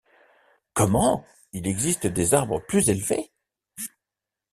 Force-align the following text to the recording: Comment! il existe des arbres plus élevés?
Comment! 0.73 1.23
il 1.53 1.67
existe 1.67 2.07
des 2.07 2.33
arbres 2.33 2.59
plus 2.65 2.89
élevés? 2.89 3.29